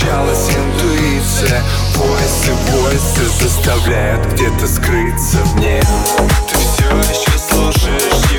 Включалась 0.00 0.48
интуиция. 0.48 1.62
Войсы, 1.96 2.52
войсы 2.72 3.28
заставляют 3.38 4.32
где-то 4.32 4.66
скрыться 4.66 5.38
мне 5.56 5.82
Ты 6.48 6.56
все 6.56 6.96
еще 7.10 7.38
служишь 7.38 8.29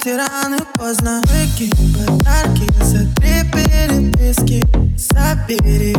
эти 0.00 0.08
раны 0.08 0.58
поздно. 0.76 1.20
Выкинь 1.26 1.70
подарки, 1.94 2.66
сотри 2.82 3.44
переписки 3.52 4.64
Собери 4.96 5.89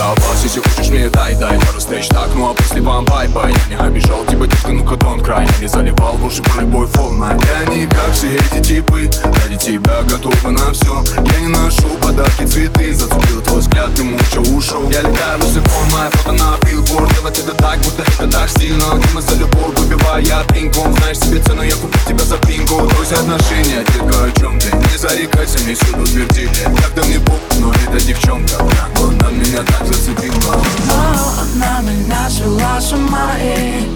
Давай, 0.00 0.16
Если 0.42 0.60
хочешь 0.60 0.88
мне 0.88 1.10
дай, 1.10 1.34
дай 1.34 1.58
Пару 1.58 1.78
встреч 1.78 2.08
так, 2.08 2.30
ну 2.34 2.48
а 2.50 2.54
после 2.54 2.80
вам 2.80 3.04
бай-бай. 3.04 3.52
Я 3.68 3.76
не 3.76 3.82
обижал, 3.82 4.24
типа 4.24 4.46
девушка, 4.46 4.68
ну-ка 4.72 4.96
тон 4.96 5.20
край 5.20 5.46
не 5.60 5.66
заливал 5.68 6.16
лучше 6.22 6.42
про 6.42 6.62
любой 6.62 6.86
фон 6.86 7.22
Я 7.22 7.74
не 7.74 7.86
как 7.86 8.10
все 8.14 8.34
эти 8.34 8.62
типы. 8.66 9.10
Ради 9.24 9.58
тебя 9.58 10.00
готова 10.08 10.50
на 10.52 10.72
все 10.72 11.04
Я 11.34 11.40
не 11.40 11.48
ношу 11.48 11.86
подарки, 12.00 12.46
цветы. 12.46 12.94
Зацепил 12.94 13.42
твой 13.42 13.60
взгляд, 13.60 13.94
ты 13.94 14.04
муча 14.04 14.40
ушел 14.40 14.88
Я 14.88 15.02
летаю, 15.02 15.38
Люцифон, 15.38 15.90
моя 15.92 16.08
фото 16.12 16.32
на 16.32 16.56
билборд. 16.64 17.12
Делать 17.12 17.38
это 17.38 17.52
так, 17.52 17.78
будто 17.80 18.02
это 18.02 18.26
так 18.26 18.48
стильно. 18.48 18.84
Дима 19.06 19.20
за 19.20 19.34
любовь, 19.34 19.76
выбивая 19.76 20.22
я 20.22 20.42
пинком. 20.44 20.96
Знаешь 20.96 21.18
себе 21.18 21.40
цену, 21.40 21.60
я 21.62 21.74
куплю 21.74 22.00
тебя 22.08 22.24
за 22.24 22.38
пинку 22.38 22.86
Друзья, 22.86 23.18
отношения, 23.18 23.84
только 23.98 24.24
о 24.24 24.30
чем 24.40 24.58
ты? 24.58 24.74
Не 24.74 24.96
зарекайся, 24.96 25.58
мне 25.64 25.74
сюда 25.74 26.00
утвердили 26.00 26.48
Когда 26.86 27.06
мне 27.06 27.20
пуп, 27.20 27.40
но 27.58 27.70
эта 27.72 28.00
девчонка 28.02 28.56
Она 28.96 29.30
меня 29.30 29.62
так 29.62 29.89
зацепила 29.92 30.56
Но 30.86 31.32
она 31.42 31.80
меня 31.80 32.30
свела 32.30 32.80
с 32.80 32.92
ума 32.92 33.32
и 33.40 33.88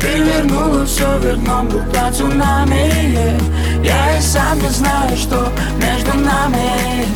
Перевернула 0.00 0.86
все 0.86 1.18
вверх 1.18 1.38
дном, 1.40 1.68
будто 1.68 2.12
цунами 2.12 3.38
Я 3.84 4.18
и 4.18 4.20
сам 4.20 4.60
не 4.60 4.68
знаю, 4.68 5.16
что 5.16 5.52
между 5.80 6.16
нами. 6.18 7.06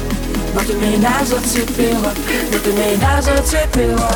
Но 0.54 0.60
ты 0.60 0.74
меня 0.74 1.12
зацепила, 1.24 2.12
но 2.52 2.58
ты 2.58 2.72
меня 2.72 3.22
зацепила 3.22 4.10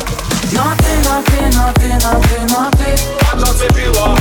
Но 0.51 0.63
ты, 0.77 0.91
но 1.03 1.21
ты, 1.25 1.57
но 1.57 1.73
ты, 1.73 1.93
но 2.03 2.21
ты, 2.21 2.53
но 2.53 2.71
ты. 2.71 3.39
Зацепила, 3.39 4.17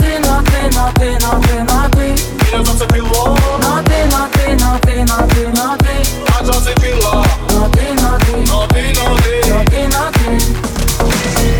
Но 0.00 0.06
ты, 0.06 0.18
но 0.20 0.42
ты, 0.42 0.60
но 0.74 0.90
ты, 0.94 1.18
но 1.20 1.40
ты, 1.40 1.62
но 1.64 1.88
ты 1.90 2.40
меня 2.50 2.64
зацепило 2.64 3.36
Но 3.62 3.82
ты, 3.82 4.04
но 4.06 4.28
ты, 4.32 4.56
но 4.56 4.78
ты, 4.80 5.04
но 5.04 5.26
ты, 5.28 5.48
но 5.48 5.76
ты 5.76 6.24
Так 6.26 6.46
зацепила, 6.46 7.24
Но 7.50 7.68
ты, 7.68 7.94
но 7.94 8.18
ты, 8.18 8.36
но 8.50 8.66
ты, 8.66 8.92
но 8.98 9.16
ты 9.16 9.40
но 9.48 9.64
ты, 9.64 9.88
но 9.88 10.10
ты 10.10 11.59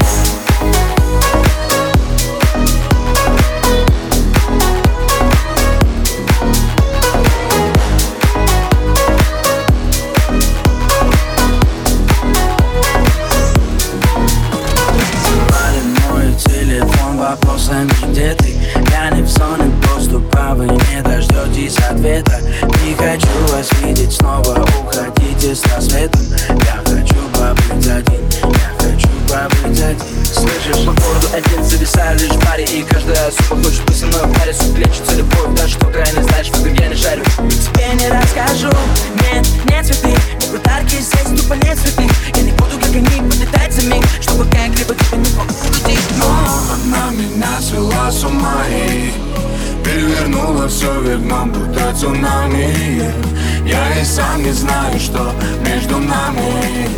доступа, 20.51 20.55
вы 20.55 20.67
не 20.67 21.03
дождетесь 21.03 21.77
ответа. 21.79 22.41
Не 22.85 22.95
хочу 22.95 23.29
вас 23.49 23.69
видеть 23.83 24.13
снова, 24.13 24.67
уходите 24.81 25.55
с 25.55 25.65
рассветом. 25.67 26.23
Я 26.65 26.83
хочу 26.85 27.15
побыть 27.35 27.87
один, 27.87 28.29
я 28.43 28.73
хочу 28.79 29.09
побыть 29.29 29.81
один. 29.81 30.25
Слышишь, 30.25 30.85
по 30.85 30.93
городу 30.93 31.29
один 31.35 31.65
зависаю 31.65 32.19
лишь 32.19 32.31
в 32.31 32.45
баре 32.45 32.65
И 32.65 32.83
каждая 32.83 33.31
сука 33.33 33.57
хочет 33.57 33.85
быть 33.85 33.97
со 33.97 34.07
мной 34.07 34.21
в 34.27 34.39
паре 34.39 34.55
Суть 34.55 34.79
лечится 34.79 35.15
любовь, 35.17 35.57
даже 35.57 35.75
что 35.75 35.87
ты 35.87 35.99
не 35.99 36.23
знаешь, 36.23 36.49
этом 36.49 36.75
я 36.75 36.87
не 36.89 36.95
шарю. 36.95 37.25
Тебе 37.25 37.95
не 37.95 38.09
расскажу, 38.09 38.71
нет, 39.23 39.47
нет 39.69 39.87
цветы. 39.87 40.15
Не 40.41 40.57
подарки 40.57 40.97
здесь, 40.97 41.41
тупо 41.41 41.55
нет 41.55 41.79
цветы. 41.79 42.09
Я 42.35 42.43
не 42.43 42.53
буду, 42.53 42.79
как 42.81 42.91
они, 42.91 43.29
подлетать 43.29 43.73
за 43.73 43.83
миг 43.83 44.05
Чтобы 44.21 44.45
как-либо 44.45 44.95
тебя 44.95 45.17
не 45.17 45.31
побудить 45.31 46.01
Но 46.19 46.27
она 46.73 47.11
меня 47.11 47.61
свела 47.61 48.11
с 48.11 48.25
ума 48.25 48.65
и 48.69 49.13
Перевернула 49.85 50.69
все 50.69 51.01
вверх 51.01 51.21
дном, 51.21 51.51
будто 51.51 51.95
цунами 51.95 53.13
Я 53.67 54.01
и 54.01 54.05
сам 54.05 54.43
не 54.43 54.53
знаю, 54.53 54.99
что 54.99 55.33
между 55.65 55.99
нами 55.99 56.89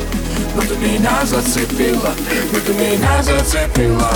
Но 0.54 0.62
ты 0.62 0.76
меня 0.76 1.24
зацепила, 1.24 2.10
но 2.52 2.58
ты 2.60 2.72
меня 2.74 3.22
зацепила 3.22 4.10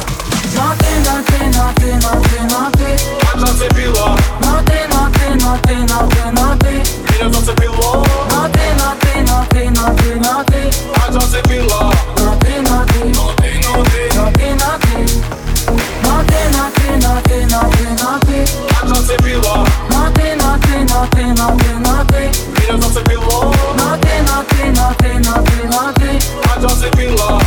Но 0.55 0.73
ты, 0.79 0.87
но 1.05 1.23
ты, 1.27 1.45
но 1.57 1.73
ты, 1.77 1.95
но 1.95 2.23
ты, 2.23 2.41
но 2.51 2.71
ты 2.73 3.39
зацепила, 3.39 4.17
Но 4.41 4.63
ты, 4.65 4.79
но 4.91 5.09
ты, 5.13 5.35
но 5.45 5.59
ты, 5.63 5.75
но 5.75 6.09
ты, 6.09 6.31
но 6.33 6.57
ты 6.59 7.07
меня 7.19 7.33
зацепило 7.33 8.05
Но 8.31 8.49
ты, 8.49 8.61
но 8.79 8.95
ты, 9.01 9.21
но 9.23 9.45
ты, 9.51 9.71
но 9.71 9.97
ты, 9.97 10.15
но 10.17 10.45
ты 10.45 11.13
зацепила, 11.13 11.93
Но 12.19 12.37
ты, 12.41 12.61
но 12.63 12.85
ты, 12.87 13.05
но 13.15 13.33
ты, 13.37 13.61
но 13.65 13.85
ты 13.85 14.07
но 14.17 14.31
ты, 14.33 14.55
но 14.55 14.79
ты 14.81 15.46
Но 16.17 16.23
ты, 16.23 16.49
но 16.51 16.71
ты, 16.75 16.97
но 17.07 17.21
ты, 17.21 17.47
но 17.47 17.61
ты, 17.73 18.03
но 18.03 18.19
ты 18.21 18.47
Так 18.71 18.89
зацепила, 18.89 19.67
Но 19.91 20.11
ты, 20.15 20.35
но 20.37 20.57
ты, 20.63 20.79
но 20.89 21.07
ты, 21.11 21.27
но 21.27 21.59
ты, 21.59 21.75
но 21.79 22.05
ты 22.07 22.31
меня 22.67 22.81
зацепило 22.81 23.53
Но 23.77 23.97
ты, 23.99 24.23
но 24.23 24.43
ты, 24.49 24.65
но 24.71 24.95
ты, 24.97 25.19
но 25.19 25.45
ты, 25.45 25.69
но 25.69 25.93
ты 25.93 26.19
Так 26.43 26.61
зацепила, 26.63 27.41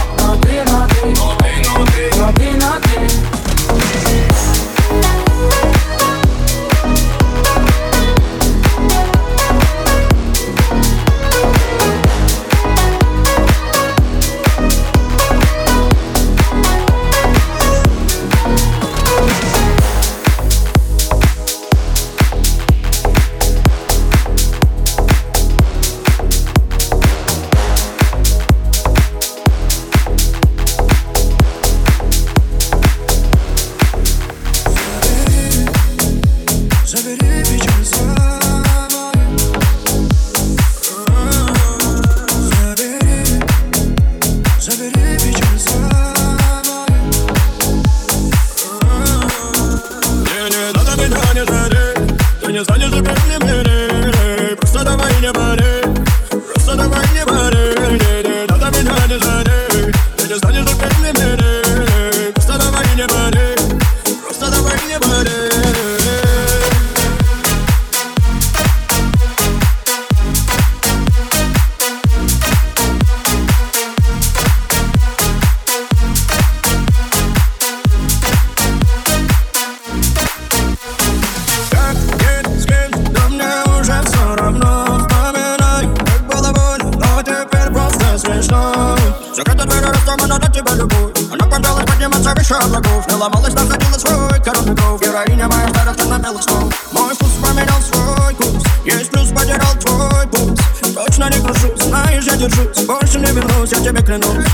выше 92.39 92.53
облаков 92.53 93.07
Не 93.07 93.15
ломалась, 93.15 93.53
находила 93.53 93.97
свой 93.97 94.43
коронный 94.43 94.75
кров 94.75 95.01
Героиня 95.01 95.47
моя 95.47 95.67
староста 95.69 96.05
на 96.05 96.19
белых 96.19 96.41
снов 96.41 96.73
Мой 96.91 97.13
вкус 97.13 97.31
поменял 97.41 97.81
свой 97.81 98.33
курс. 98.35 98.63
Есть 98.85 99.11
плюс, 99.11 99.29
потерял 99.29 99.73
твой 99.79 100.27
пульс 100.27 100.59
Точно 100.93 101.29
не 101.29 101.39
крушусь, 101.39 101.81
знаешь, 101.81 102.25
я 102.25 102.35
держусь. 102.35 102.85
Больше 102.85 103.19
не 103.19 103.31
вернусь, 103.31 103.71
я 103.71 103.79
тебе 103.79 104.01
клянусь. 104.01 104.45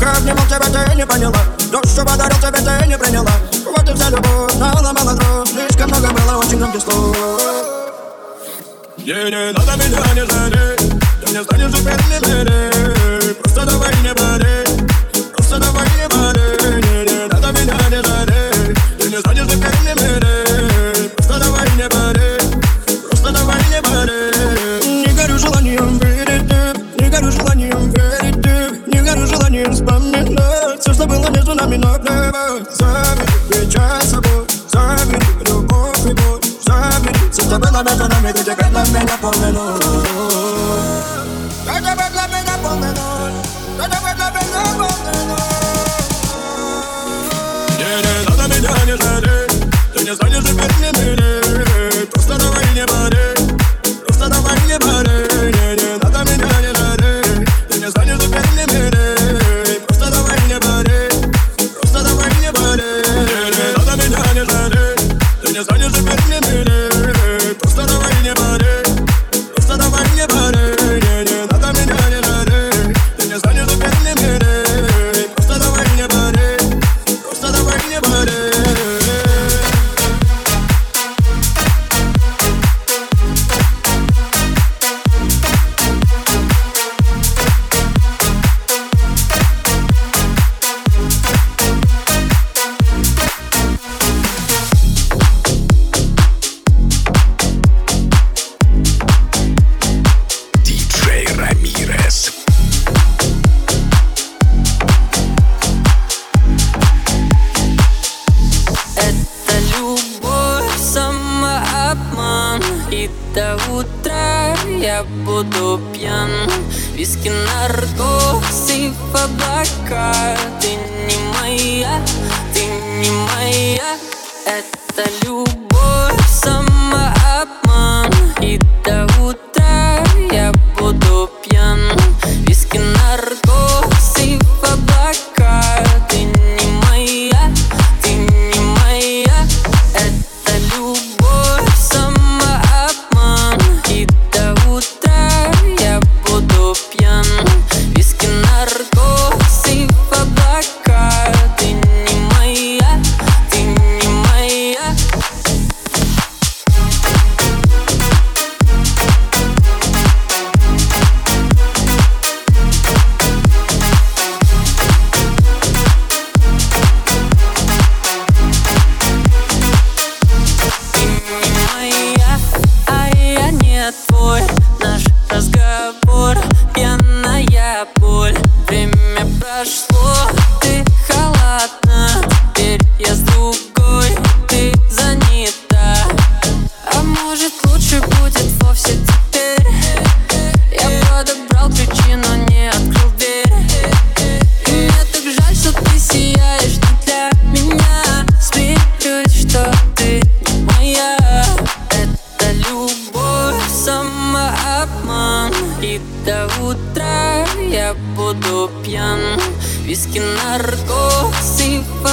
Как 0.00 0.18
обнимал 0.18 0.44
тебя, 0.46 0.60
ты 0.60 0.96
не 0.96 1.06
поняла. 1.06 1.38
То, 1.70 1.86
что 1.86 2.04
подарил 2.04 2.36
тебе, 2.38 2.58
ты 2.58 2.86
не 2.86 2.98
приняла. 2.98 3.30
Вот 3.64 3.88
и 3.88 3.94
вся 3.94 4.10
любовь, 4.10 4.54
наломала 4.54 5.14
дров. 5.14 5.48
Слишком 5.48 5.88
много 5.88 6.08
было 6.08 6.38
очень 6.38 6.58
громких 6.58 6.80
слов. 6.80 7.16
Не, 8.98 9.12
не 9.12 9.52
надо 9.52 9.76
меня 9.76 10.14
не 10.14 10.24
жалеть 10.24 11.02
Ты 11.20 11.32
не 11.32 11.44
станешь 11.44 11.72
не 11.72 12.26
жалеть 12.26 13.38
Просто 13.42 13.66
давай 13.66 13.92
не 14.02 14.14
болей 14.14 14.53
Забери 37.54 37.70
все, 37.70 37.70
что 37.70 37.72
было 37.72 37.82
между 37.82 38.08
нами 38.08 38.32
Ты 38.32 38.44
теперь 38.44 38.68
для 38.68 38.82
меня 38.84 39.16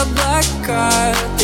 облака. 0.01 1.40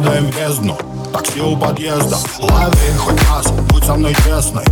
Падаем 0.00 0.30
в 0.30 0.36
бездну. 0.36 0.78
Такси 1.12 1.40
у 1.40 1.56
подъезда. 1.56 2.16
Лови 2.38 2.96
хоть 2.98 3.22
раз, 3.28 3.46
будь 3.68 3.84
со 3.84 3.94
мной 3.94 4.14
честной. 4.24 4.64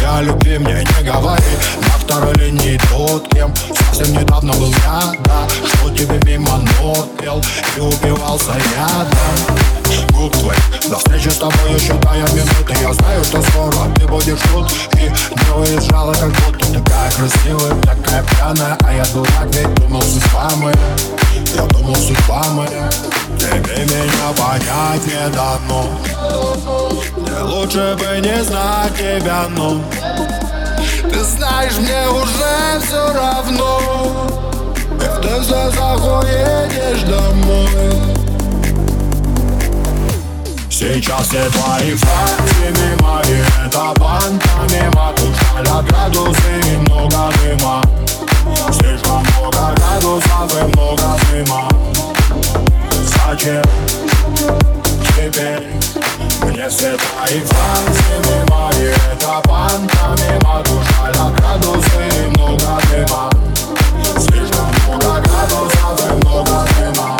Я 0.00 0.20
любви 0.20 0.58
мне 0.58 0.84
не 0.84 1.04
говори. 1.04 1.42
На 1.82 1.98
второй 1.98 2.34
линии 2.34 2.80
тот, 2.90 3.28
кем 3.28 3.52
Совсем 3.92 4.14
недавно 4.14 4.52
был 4.54 4.68
я, 4.68 5.12
да. 5.24 5.48
Что 5.48 5.90
тебе 5.90 6.20
мимо 6.24 6.58
нот 6.80 7.08
пел 7.18 7.42
И 7.76 7.80
упивался 7.80 8.52
ядом 8.76 10.08
Губ 10.12 10.32
твоих 10.32 10.88
До 10.88 10.96
встречи 10.96 11.28
с 11.28 11.36
тобой 11.36 11.74
еще 11.74 11.94
тая 11.94 12.22
минуты 12.28 12.74
Я 12.80 12.92
знаю, 12.94 13.24
что 13.24 13.42
скоро 13.42 13.76
ты 13.96 14.06
будешь 14.06 14.38
тут. 14.52 14.70
И 14.94 15.10
не 15.10 15.50
уезжала, 15.58 16.14
как 16.14 16.30
будто 16.30 16.72
Такая 16.72 17.10
красивая, 17.12 17.74
такая 17.82 18.22
пьяная. 18.22 18.76
А 18.84 18.94
я 18.94 19.04
дурак, 19.06 19.46
ведь 19.52 19.74
думал, 19.74 20.02
судьба 20.02 20.50
моя 20.56 20.76
Я 21.54 21.62
думал, 21.62 21.94
судьба 21.96 22.44
моя. 22.50 22.88
Тебе 23.38 23.84
меня 23.84 24.32
понять 24.36 25.06
не 25.06 25.28
дано. 25.30 25.88
Мне 27.16 27.42
лучше 27.42 27.96
бы 27.98 28.20
не 28.20 28.42
знать 28.44 28.96
тебя, 28.96 29.46
но 29.50 29.80
Ты 31.10 31.24
знаешь, 31.24 31.76
мне 31.78 32.08
уже 32.08 32.80
все 32.84 33.12
равно. 33.12 33.80
Когда 35.00 35.38
ты 35.38 35.42
заходишь 35.44 37.02
домой. 37.02 38.18
Сейчас 40.78 41.26
все 41.26 41.44
твои 41.50 41.92
фразы 41.94 42.70
мимо 42.70 43.20
И 43.26 43.66
это 43.66 43.92
банка 43.98 44.48
мимо 44.70 45.12
Тушали 45.16 45.88
градусы 45.88 46.60
и 46.62 46.76
много 46.76 47.32
дыма 47.42 47.82
Слишком 48.72 49.22
много 49.22 49.74
градусов 49.74 50.54
и 50.54 50.64
много 50.76 51.16
дыма. 51.30 51.68
Зачем 53.28 53.62
теперь 55.16 55.66
мне 56.42 56.68
все 56.68 56.96
твои 56.96 57.40
фразы 57.40 58.02
мимо 58.24 58.70
И 58.74 58.84
это 58.84 59.42
банка 59.46 60.16
мимо 60.16 60.62
Тушали 60.64 61.36
градусы 61.36 62.08
и 62.16 62.28
много 62.28 62.80
дыма 62.90 63.30
Слишком 64.18 64.66
много 64.86 65.20
градусов 65.20 66.10
и 66.10 66.26
много 66.26 66.66
дыма 66.78 67.17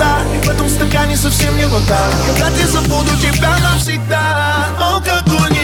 вода 0.00 0.22
И 0.34 0.46
в 0.46 0.48
этом 0.48 0.68
стакане 0.68 1.16
совсем 1.16 1.56
не 1.56 1.66
вода. 1.66 1.98
Когда 2.26 2.48
я 2.56 2.66
забуду 2.66 3.16
тебя 3.20 3.56
навсегда 3.58 4.68
Алкоголь 4.78 5.52
не 5.52 5.59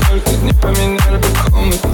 Сколько 0.00 0.30
дней 0.30 0.54
поменяли 0.54 1.16
бы 1.18 1.28
комнату 1.50 1.88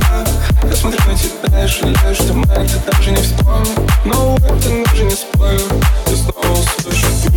Я 0.63 0.77
смотрю 0.77 1.01
на 1.07 1.19
тебя 1.19 1.65
и 1.65 1.67
жалею, 1.67 2.15
что 2.15 2.33
маленький 2.35 2.79
даже 2.87 3.11
не 3.11 3.23
вспомнил 3.23 3.87
Но 4.05 4.37
это 4.37 4.93
уже 4.93 5.05
не 5.05 5.11
спорю. 5.11 5.61
Ты 6.07 6.17
снова 6.17 6.53
услышишь 6.53 7.28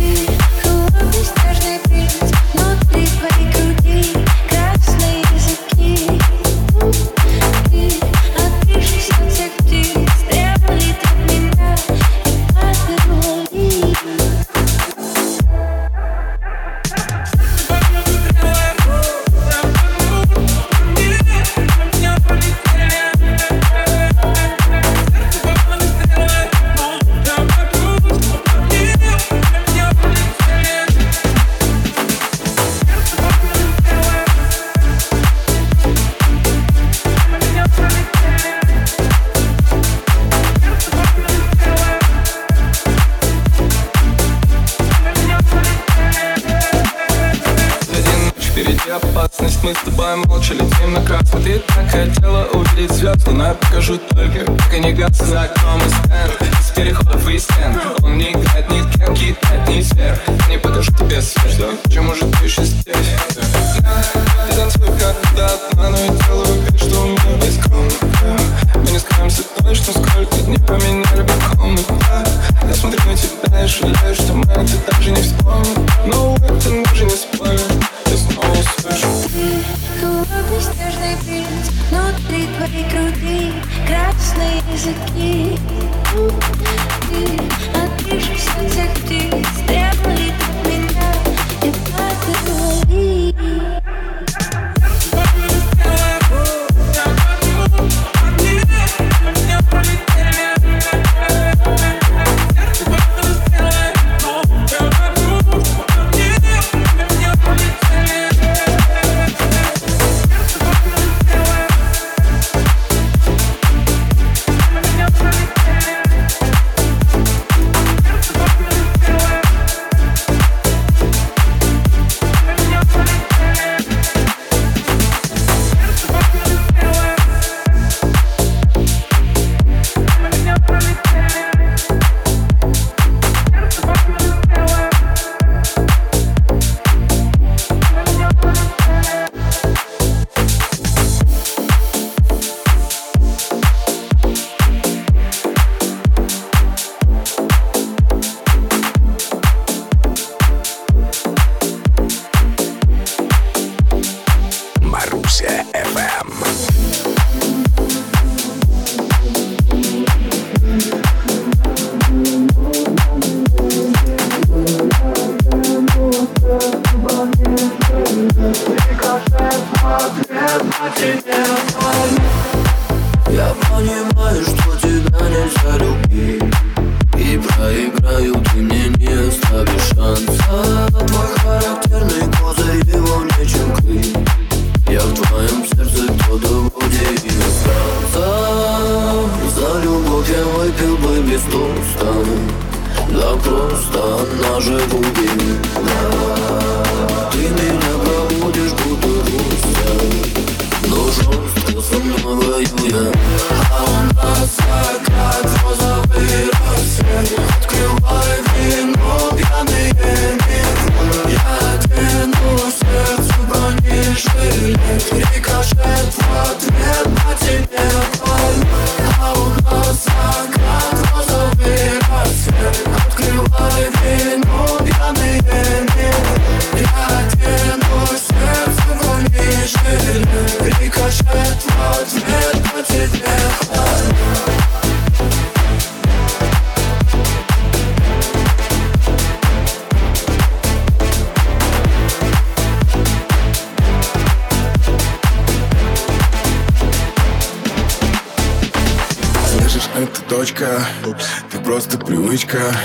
просто 252.46 252.81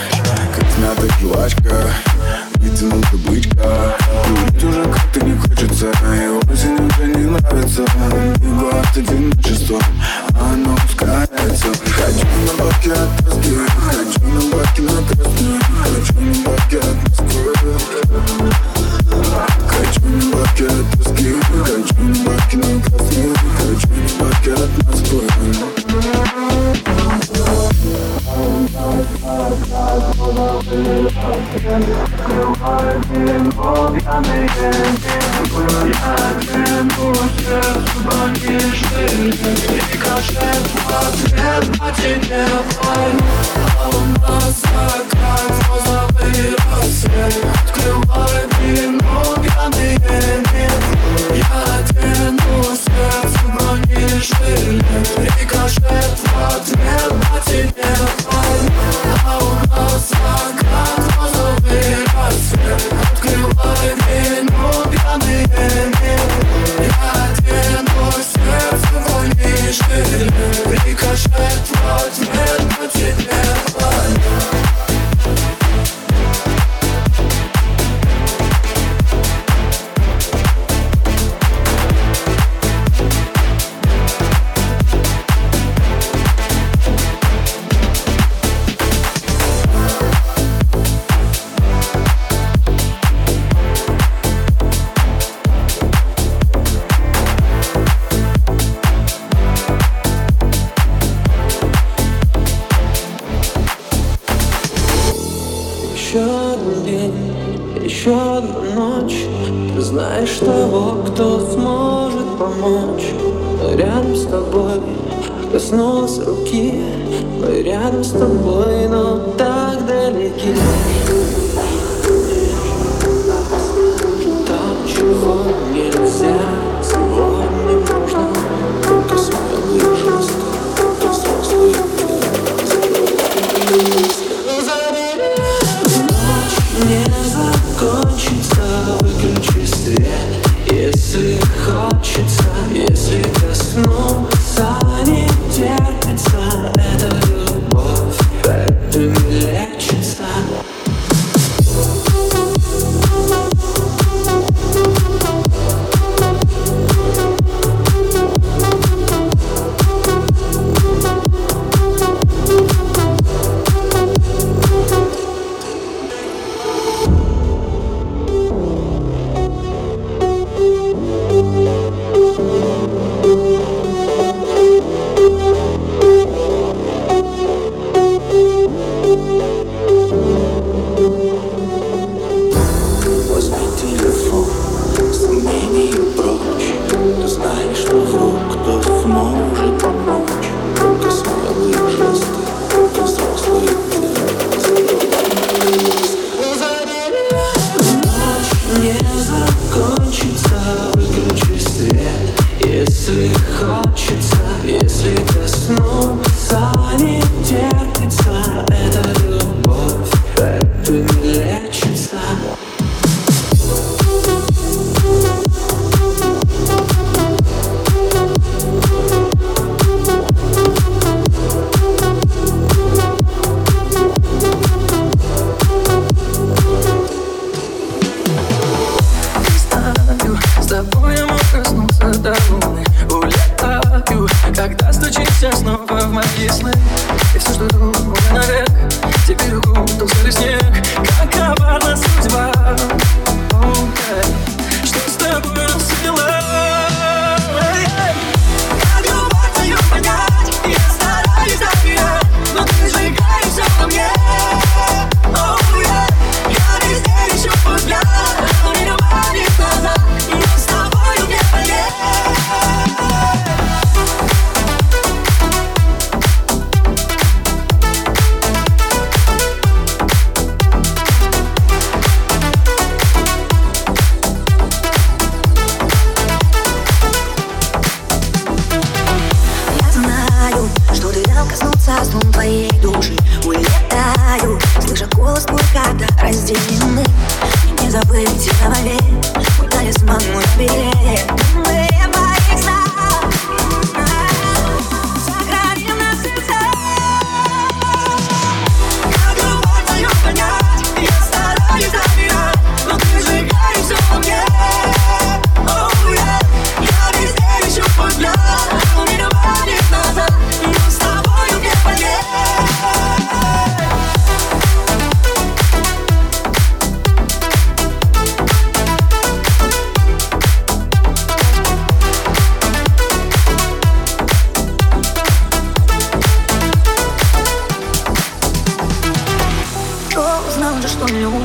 estampou. 118.07 118.56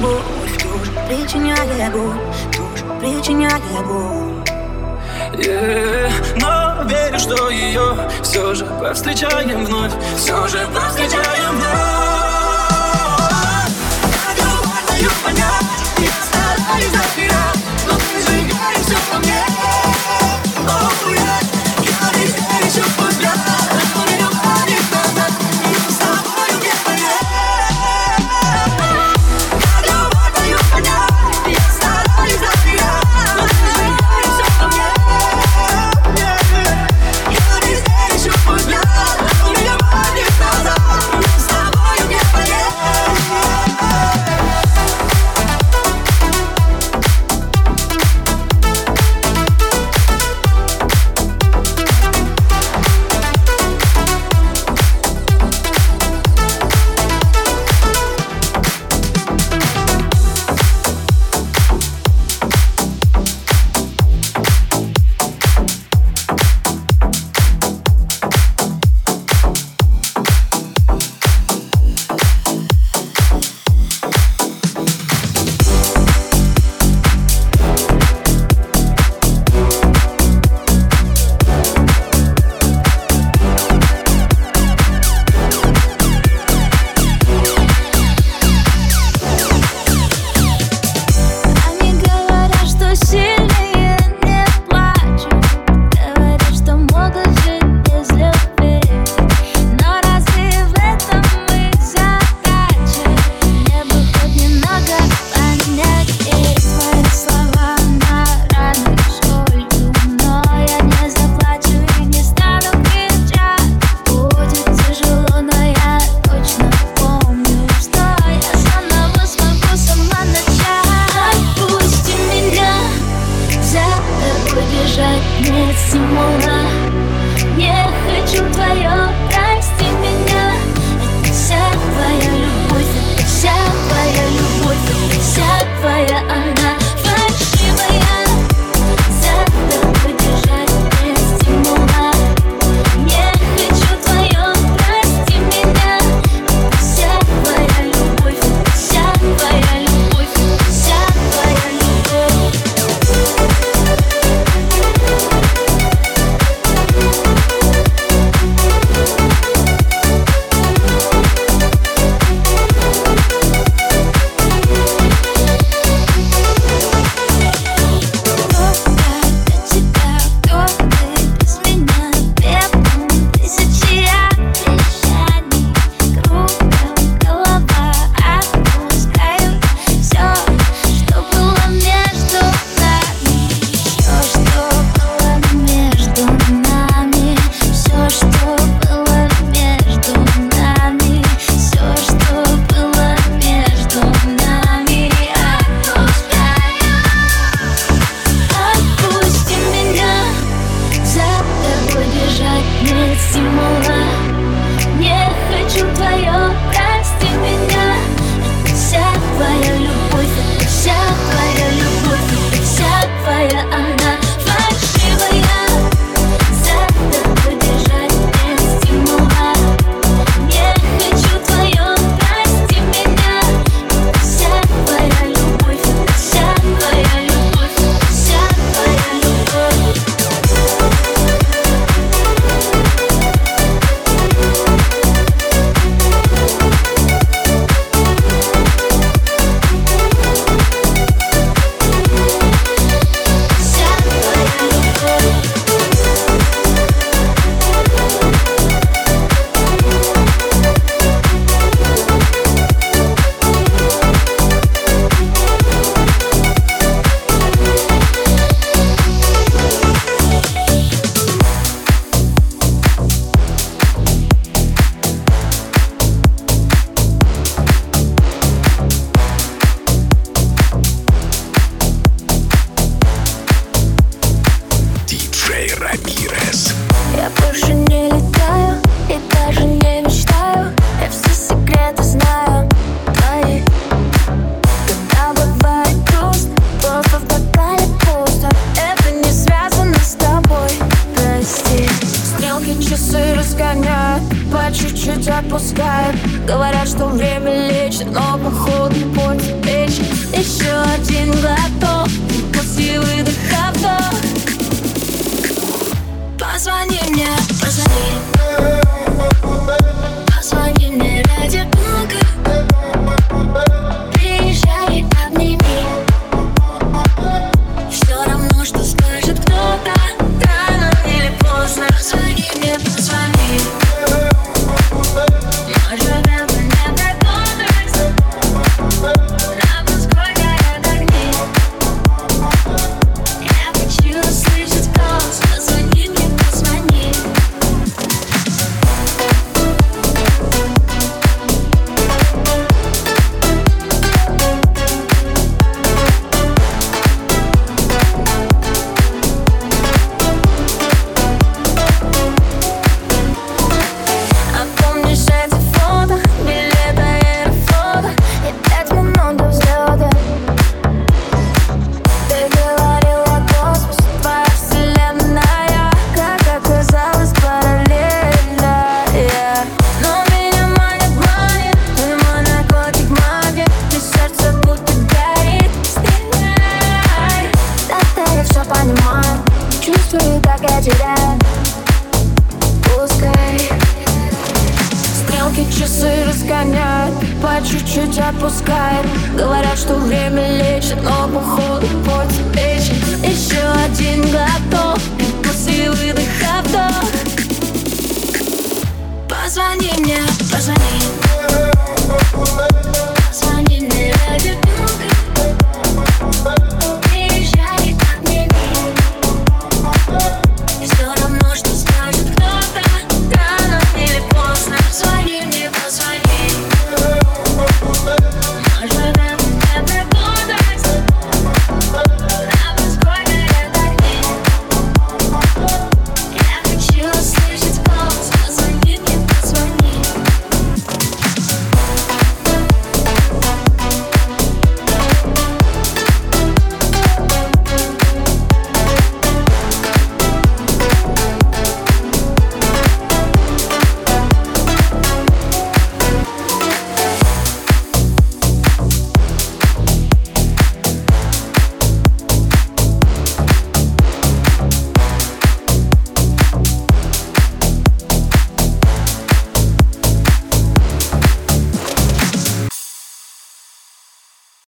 боль, 0.03 0.21
чушь 0.59 0.91
причиняя 1.07 1.91
боль, 1.91 2.19
чушь 2.51 2.83
причиняя 3.01 3.61
боль. 3.87 4.33
Yeah. 5.35 6.11
Но 6.37 6.83
верю, 6.85 7.19
что 7.19 7.49
ее 7.49 7.97
все 8.23 8.55
же 8.55 8.65
повстречаем 8.67 9.65
вновь, 9.65 9.93
все 10.17 10.47
же 10.49 10.67
повстречаем 10.75 11.57
вновь. 11.57 11.73
Я 14.13 14.35
думаю, 14.37 15.11
понять, 15.25 16.13
стараюсь 16.27 16.91
запирать, 16.91 17.61
но 17.87 17.95
ты 17.95 18.21
сжигаешь 18.21 18.85
все 18.85 18.99
по 19.11 19.19
мне. 19.19 19.43
Oh, 20.67 20.91
yeah. 21.09 21.41
Я 21.81 22.19
не 22.19 22.27
верю, 22.27 22.69
что 22.71 22.83